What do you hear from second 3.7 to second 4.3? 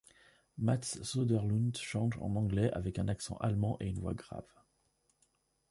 et une voix